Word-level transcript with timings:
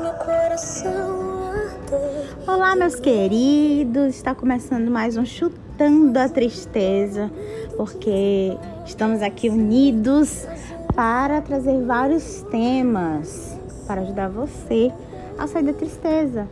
meu 0.00 0.12
coração 0.14 1.50
arder. 1.50 2.48
Olá, 2.48 2.74
meus 2.74 2.94
queridos! 2.94 4.14
Está 4.14 4.34
começando 4.34 4.90
mais 4.90 5.18
um 5.18 5.24
Chutando 5.26 6.18
a 6.18 6.30
Tristeza, 6.30 7.30
porque 7.76 8.56
estamos 8.86 9.20
aqui 9.20 9.50
unidos 9.50 10.46
para 10.94 11.42
trazer 11.42 11.84
vários 11.84 12.40
temas 12.50 13.58
para 13.86 14.00
ajudar 14.00 14.30
você 14.30 14.90
a 15.36 15.46
sair 15.46 15.64
da 15.64 15.74
tristeza, 15.74 16.48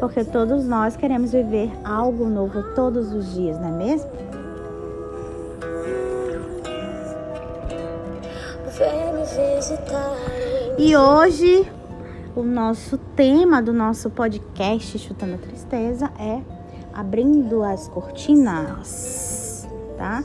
porque 0.00 0.24
todos 0.24 0.66
nós 0.66 0.96
queremos 0.96 1.30
viver 1.30 1.70
algo 1.84 2.24
novo 2.24 2.74
todos 2.74 3.12
os 3.12 3.34
dias, 3.34 3.56
não 3.60 3.68
é 3.68 3.84
mesmo? 3.84 4.10
Vem 8.76 9.14
me 9.14 9.56
visitar. 9.56 10.16
E 10.76 10.96
hoje 10.96 11.70
o 12.34 12.42
nosso 12.42 12.96
tema 12.96 13.60
do 13.60 13.70
nosso 13.72 14.08
podcast 14.08 14.98
Chutando 14.98 15.34
a 15.34 15.38
Tristeza 15.38 16.10
é 16.18 16.40
abrindo 16.92 17.62
as 17.62 17.88
cortinas, 17.88 19.68
tá? 19.98 20.24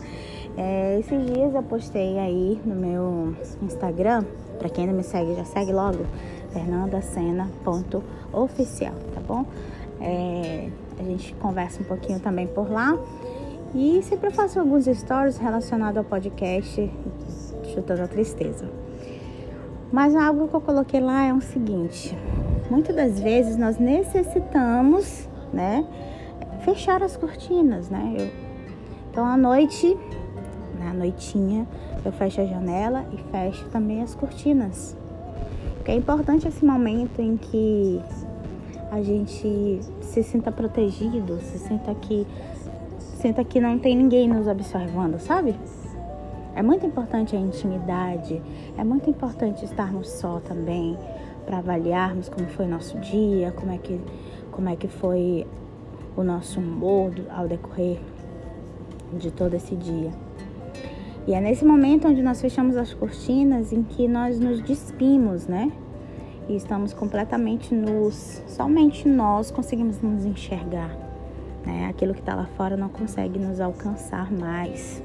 É, 0.55 0.97
esses 0.99 1.25
dias 1.25 1.53
eu 1.53 1.63
postei 1.63 2.17
aí 2.17 2.61
no 2.66 2.75
meu 2.75 3.35
Instagram, 3.61 4.23
para 4.57 4.70
quem 4.70 4.88
não 4.88 4.93
me 4.93 5.03
segue, 5.03 5.35
já 5.35 5.43
segue 5.43 5.73
logo, 5.73 6.05
fernandacena.oficial, 6.53 8.94
tá 9.13 9.19
bom? 9.27 9.45
É, 9.99 10.69
a 10.97 11.03
gente 11.03 11.35
conversa 11.35 11.81
um 11.81 11.85
pouquinho 11.85 12.21
também 12.21 12.47
por 12.47 12.71
lá. 12.71 12.97
E 13.75 14.02
sempre 14.02 14.30
eu 14.30 14.31
faço 14.31 14.58
alguns 14.59 14.85
stories 14.85 15.38
relacionados 15.38 15.97
ao 15.97 16.05
podcast 16.05 16.89
Chutando 17.73 18.03
a 18.03 18.08
Tristeza. 18.08 18.86
Mas 19.91 20.16
algo 20.16 20.47
que 20.47 20.53
eu 20.53 20.61
coloquei 20.61 20.99
lá 20.99 21.23
é 21.23 21.33
o 21.33 21.41
seguinte: 21.41 22.17
muitas 22.69 22.95
das 22.95 23.19
vezes 23.19 23.57
nós 23.57 23.77
necessitamos, 23.77 25.27
né, 25.53 25.85
fechar 26.61 27.02
as 27.02 27.16
cortinas, 27.16 27.89
né? 27.89 28.16
Eu, 28.17 28.29
então 29.09 29.25
à 29.25 29.38
noite, 29.38 29.97
na 30.79 30.94
noitinha, 30.94 31.66
eu 32.03 32.11
fecho 32.11 32.41
a 32.41 32.45
janela 32.45 33.05
e 33.11 33.17
fecho 33.31 33.66
também 33.69 34.02
as 34.02 34.13
cortinas. 34.13 34.95
Porque 35.75 35.91
é 35.91 35.95
importante 35.95 36.47
esse 36.47 36.66
momento 36.66 37.22
em 37.22 37.38
que 37.38 38.01
a 38.91 39.01
gente 39.01 39.79
se 40.01 40.23
sinta 40.23 40.51
protegido, 40.51 41.39
se 41.41 41.57
sinta 41.59 41.94
que 41.95 42.27
sinta 42.99 43.44
que 43.44 43.59
não 43.59 43.79
tem 43.79 43.95
ninguém 43.95 44.27
nos 44.27 44.47
observando, 44.47 45.19
sabe? 45.19 45.55
É 46.58 46.63
muito 46.63 46.88
importante 46.88 47.36
a 47.36 47.39
intimidade, 47.39 48.41
é 48.75 48.83
muito 48.83 49.08
importante 49.08 49.63
estarmos 49.63 50.09
só 50.09 50.39
também 50.39 50.97
para 51.45 51.59
avaliarmos 51.59 52.30
como 52.30 52.47
foi 52.47 52.66
o 52.66 52.67
nosso 52.67 52.97
dia, 52.97 53.52
como 53.52 53.72
é 53.72 53.77
que, 53.77 54.02
como 54.50 54.67
é 54.67 54.75
que 54.75 54.88
foi 54.88 55.45
o 56.16 56.23
nosso 56.23 56.59
humor 56.59 57.13
ao 57.30 57.47
decorrer 57.47 58.00
de 59.13 59.30
todo 59.30 59.53
esse 59.53 59.75
dia. 59.75 60.09
E 61.28 61.35
é 61.35 61.39
nesse 61.39 61.63
momento 61.63 62.08
onde 62.08 62.23
nós 62.23 62.41
fechamos 62.41 62.75
as 62.75 62.91
cortinas 62.91 63.72
em 63.72 63.83
que 63.83 64.08
nós 64.08 64.39
nos 64.39 64.59
despimos, 64.59 65.45
né? 65.45 65.72
E 66.50 66.55
estamos 66.55 66.91
completamente 66.91 67.75
nus. 67.75 68.41
Somente 68.47 69.08
nós 69.08 69.52
conseguimos 69.52 70.02
nos 70.02 70.25
enxergar. 70.25 70.89
Né? 71.63 71.85
Aquilo 71.88 72.16
que 72.16 72.19
está 72.22 72.33
lá 72.33 72.47
fora 72.58 72.75
não 72.75 72.89
consegue 72.89 73.38
nos 73.38 73.59
alcançar 73.59 74.31
mais. 74.31 75.03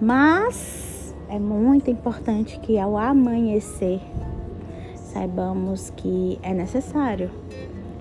Mas 0.00 1.14
é 1.28 1.38
muito 1.38 1.90
importante 1.90 2.58
que 2.60 2.78
ao 2.78 2.96
amanhecer 2.96 4.00
saibamos 4.94 5.90
que 5.90 6.38
é 6.42 6.54
necessário 6.54 7.30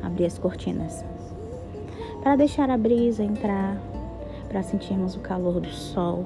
abrir 0.02 0.26
as 0.26 0.38
cortinas 0.38 1.04
para 2.22 2.38
deixar 2.38 2.70
a 2.70 2.78
brisa 2.78 3.24
entrar, 3.24 3.78
para 4.48 4.64
sentirmos 4.64 5.16
o 5.16 5.20
calor 5.20 5.60
do 5.60 5.70
sol, 5.70 6.26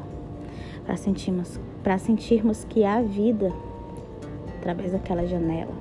para 0.86 0.96
sentirmos, 0.96 1.60
para 1.84 1.98
sentirmos 1.98 2.64
que 2.66 2.84
há 2.84 3.02
vida 3.02 3.52
através 4.60 4.92
daquela 4.92 5.26
janela. 5.26 5.74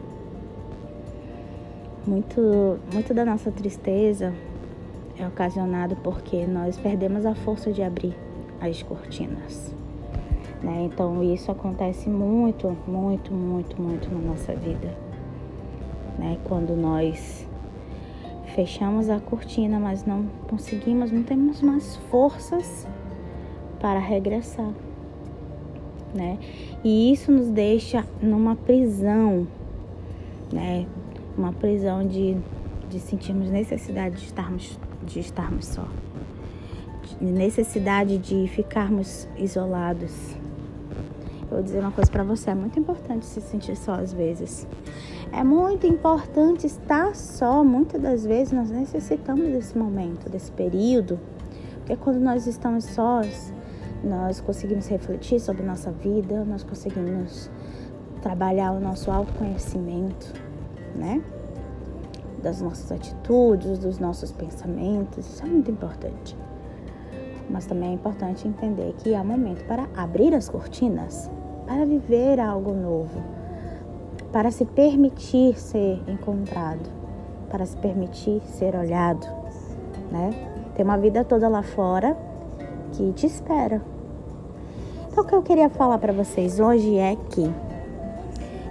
Muito, 2.06 2.78
muito 2.92 3.12
da 3.12 3.24
nossa 3.24 3.50
tristeza 3.50 4.32
é 5.18 5.26
ocasionado 5.26 5.96
porque 5.96 6.46
nós 6.46 6.78
perdemos 6.78 7.26
a 7.26 7.34
força 7.34 7.70
de 7.72 7.82
abrir 7.82 8.16
as 8.60 8.82
cortinas. 8.82 9.81
Né? 10.62 10.88
Então 10.92 11.22
isso 11.22 11.50
acontece 11.50 12.08
muito, 12.08 12.76
muito, 12.86 13.32
muito, 13.32 13.80
muito 13.80 14.08
na 14.14 14.20
nossa 14.20 14.54
vida. 14.54 14.94
Né? 16.18 16.38
Quando 16.44 16.76
nós 16.76 17.46
fechamos 18.54 19.10
a 19.10 19.18
cortina, 19.18 19.80
mas 19.80 20.04
não 20.04 20.26
conseguimos, 20.48 21.10
não 21.10 21.22
temos 21.22 21.60
mais 21.62 21.96
forças 22.10 22.86
para 23.80 23.98
regressar. 23.98 24.70
Né? 26.14 26.38
E 26.84 27.12
isso 27.12 27.32
nos 27.32 27.48
deixa 27.48 28.06
numa 28.20 28.54
prisão, 28.54 29.46
né? 30.52 30.86
Uma 31.38 31.54
prisão 31.54 32.06
de, 32.06 32.36
de 32.90 33.00
sentirmos 33.00 33.50
necessidade 33.50 34.16
de 34.16 34.26
estarmos, 34.26 34.78
de 35.02 35.20
estarmos 35.20 35.66
só. 35.66 35.88
De 37.18 37.24
necessidade 37.24 38.18
de 38.18 38.46
ficarmos 38.48 39.26
isolados 39.38 40.36
vou 41.52 41.62
dizer 41.62 41.80
uma 41.80 41.92
coisa 41.92 42.10
para 42.10 42.24
você, 42.24 42.50
é 42.50 42.54
muito 42.54 42.78
importante 42.78 43.26
se 43.26 43.40
sentir 43.40 43.76
só 43.76 43.92
às 43.94 44.12
vezes. 44.12 44.66
É 45.32 45.42
muito 45.42 45.86
importante 45.86 46.66
estar 46.66 47.14
só. 47.14 47.62
Muitas 47.64 48.00
das 48.00 48.24
vezes 48.24 48.52
nós 48.52 48.70
necessitamos 48.70 49.46
desse 49.50 49.76
momento, 49.76 50.28
desse 50.28 50.50
período, 50.52 51.18
porque 51.78 51.96
quando 51.96 52.20
nós 52.20 52.46
estamos 52.46 52.84
sós, 52.84 53.52
nós 54.04 54.40
conseguimos 54.40 54.86
refletir 54.88 55.40
sobre 55.40 55.62
nossa 55.62 55.90
vida, 55.90 56.44
nós 56.44 56.62
conseguimos 56.62 57.50
trabalhar 58.20 58.72
o 58.72 58.80
nosso 58.80 59.10
autoconhecimento, 59.10 60.32
né? 60.94 61.22
Das 62.42 62.60
nossas 62.60 62.90
atitudes, 62.90 63.78
dos 63.78 63.98
nossos 63.98 64.32
pensamentos, 64.32 65.26
isso 65.26 65.42
é 65.44 65.46
muito 65.46 65.70
importante. 65.70 66.36
Mas 67.48 67.66
também 67.66 67.90
é 67.90 67.92
importante 67.94 68.46
entender 68.46 68.94
que 68.98 69.14
há 69.14 69.22
momento 69.22 69.64
para 69.66 69.88
abrir 69.96 70.34
as 70.34 70.48
cortinas 70.48 71.30
para 71.66 71.84
viver 71.84 72.40
algo 72.40 72.72
novo, 72.72 73.22
para 74.32 74.50
se 74.50 74.64
permitir 74.64 75.58
ser 75.58 76.00
encontrado, 76.08 76.88
para 77.50 77.64
se 77.66 77.76
permitir 77.76 78.40
ser 78.46 78.74
olhado, 78.74 79.26
né? 80.10 80.30
Tem 80.74 80.84
uma 80.84 80.98
vida 80.98 81.24
toda 81.24 81.48
lá 81.48 81.62
fora 81.62 82.16
que 82.92 83.12
te 83.12 83.26
espera. 83.26 83.82
Então, 85.10 85.24
o 85.24 85.26
que 85.26 85.34
eu 85.34 85.42
queria 85.42 85.68
falar 85.68 85.98
para 85.98 86.12
vocês 86.12 86.58
hoje 86.58 86.96
é 86.98 87.16
que 87.16 87.52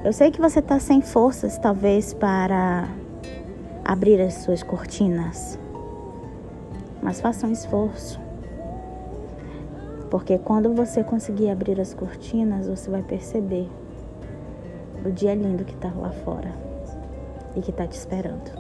eu 0.04 0.14
sei 0.14 0.32
que 0.32 0.42
você 0.42 0.60
está 0.60 0.80
sem 0.80 1.02
forças, 1.02 1.58
talvez, 1.58 2.14
para 2.14 2.88
abrir 3.84 4.22
as 4.22 4.36
suas 4.36 4.64
cortinas, 4.64 5.60
mas 7.02 7.20
faça 7.20 7.46
um 7.46 7.52
esforço. 7.52 8.21
Porque 10.12 10.38
quando 10.38 10.74
você 10.74 11.06
conseguir 11.06 11.50
abrir 11.50 11.80
as 11.80 11.94
cortinas, 11.94 12.68
você 12.68 12.92
vai 12.92 13.02
perceber 13.02 13.70
o 15.06 15.10
dia 15.10 15.34
lindo 15.34 15.64
que 15.64 15.74
está 15.74 15.90
lá 15.96 16.12
fora 16.12 16.52
e 17.56 17.62
que 17.62 17.72
está 17.72 17.88
te 17.88 17.98
esperando. 17.98 18.52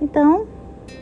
Então, 0.00 0.46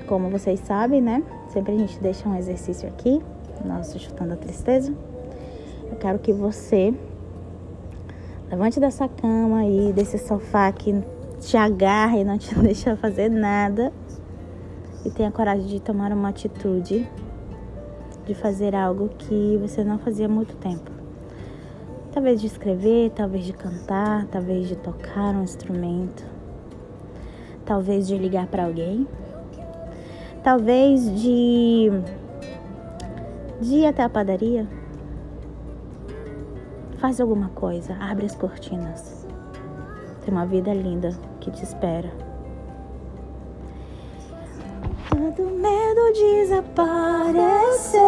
como 0.08 0.28
vocês 0.28 0.58
sabem, 0.58 1.00
né? 1.00 1.22
Sempre 1.48 1.74
a 1.74 1.78
gente 1.78 2.00
deixa 2.00 2.28
um 2.28 2.36
exercício 2.36 2.88
aqui, 2.88 3.22
nosso 3.64 4.00
chutando 4.00 4.32
a 4.32 4.36
tristeza. 4.36 4.92
Eu 5.88 5.96
quero 5.96 6.18
que 6.18 6.32
você 6.32 6.92
levante 8.50 8.80
dessa 8.80 9.08
cama 9.08 9.60
aí, 9.60 9.92
desse 9.92 10.18
sofá 10.18 10.72
que 10.72 10.92
te 11.38 11.56
agarra 11.56 12.18
e 12.18 12.24
não 12.24 12.36
te 12.36 12.52
deixa 12.58 12.96
fazer 12.96 13.28
nada 13.28 13.92
e 15.04 15.10
tenha 15.10 15.30
coragem 15.30 15.68
de 15.68 15.80
tomar 15.80 16.12
uma 16.12 16.30
atitude 16.30 17.08
de 18.28 18.34
fazer 18.34 18.74
algo 18.74 19.08
que 19.16 19.58
você 19.58 19.82
não 19.82 19.98
fazia 19.98 20.26
há 20.26 20.28
muito 20.28 20.54
tempo. 20.56 20.90
Talvez 22.12 22.38
de 22.42 22.46
escrever, 22.46 23.10
talvez 23.10 23.44
de 23.44 23.54
cantar, 23.54 24.26
talvez 24.26 24.68
de 24.68 24.76
tocar 24.76 25.34
um 25.34 25.42
instrumento, 25.42 26.26
talvez 27.64 28.06
de 28.06 28.18
ligar 28.18 28.46
para 28.46 28.66
alguém, 28.66 29.08
talvez 30.44 31.10
de, 31.18 31.90
de 33.62 33.76
ir 33.76 33.86
até 33.86 34.02
a 34.02 34.10
padaria. 34.10 34.68
Faz 36.98 37.18
alguma 37.20 37.48
coisa, 37.48 37.96
abre 37.98 38.26
as 38.26 38.34
cortinas. 38.34 39.26
Tem 40.22 40.34
uma 40.34 40.44
vida 40.44 40.74
linda 40.74 41.18
que 41.40 41.50
te 41.50 41.62
espera. 41.62 42.12
Todo 45.08 45.48
medo 45.50 46.12
desaparecer. 46.12 48.07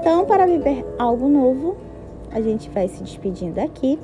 Então, 0.00 0.24
para 0.24 0.46
viver 0.46 0.82
algo 0.98 1.28
novo, 1.28 1.76
a 2.32 2.40
gente 2.40 2.70
vai 2.70 2.88
se 2.88 3.02
despedindo 3.02 3.58
aqui 3.58 3.98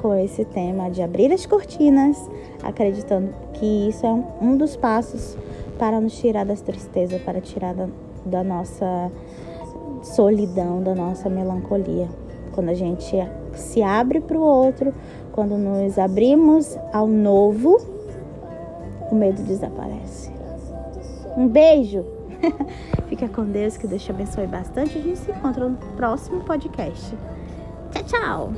com 0.00 0.14
esse 0.14 0.42
tema 0.42 0.90
de 0.90 1.02
abrir 1.02 1.30
as 1.32 1.44
cortinas, 1.44 2.16
acreditando 2.62 3.28
que 3.52 3.88
isso 3.88 4.06
é 4.06 4.24
um 4.40 4.56
dos 4.56 4.74
passos 4.74 5.36
para 5.78 6.00
nos 6.00 6.16
tirar 6.16 6.46
das 6.46 6.62
tristezas, 6.62 7.20
para 7.20 7.42
tirar 7.42 7.74
da, 7.74 7.88
da 8.24 8.42
nossa 8.42 9.12
solidão, 10.02 10.82
da 10.82 10.94
nossa 10.94 11.28
melancolia. 11.28 12.08
Quando 12.52 12.70
a 12.70 12.74
gente 12.74 13.14
se 13.52 13.82
abre 13.82 14.22
para 14.22 14.38
o 14.38 14.42
outro, 14.42 14.94
quando 15.32 15.58
nos 15.58 15.98
abrimos 15.98 16.74
ao 16.90 17.06
novo, 17.06 17.78
o 19.10 19.14
medo 19.14 19.42
desaparece. 19.42 20.30
Um 21.36 21.46
beijo! 21.48 22.02
Fica 23.08 23.28
com 23.28 23.44
Deus, 23.44 23.76
que 23.76 23.86
Deus 23.86 24.02
te 24.02 24.10
abençoe 24.10 24.46
bastante. 24.46 24.98
A 24.98 25.00
gente 25.00 25.18
se 25.18 25.30
encontra 25.30 25.68
no 25.68 25.76
próximo 25.96 26.40
podcast. 26.40 27.16
Tchau, 27.92 28.04
tchau! 28.04 28.52